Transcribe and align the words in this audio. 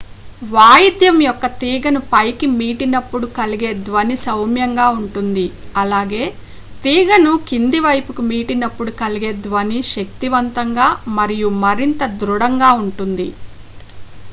వాయిద్యం 0.41 1.17
యొక్క 1.21 1.45
తీగను 1.59 1.99
పైకి 2.13 2.47
మీటినప్పుడు 2.55 3.27
కలిగే 3.35 3.71
ధ్వని 3.81 4.17
సౌమ్యంగా 4.23 4.87
ఉంటుంది 4.97 5.45
అలాగే 5.75 6.23
తీగను 6.83 7.33
కింది 7.49 7.81
వైపుకి 7.81 8.25
మీటినప్పుడు 8.31 8.93
కలిగే 8.99 9.31
ధ్వని 9.43 9.79
శక్తివంతంగా 9.93 10.89
మరియు 11.19 11.51
మరింత 11.63 12.03
దృఢంగా 12.19 12.71
ఉంటుంది 12.83 13.29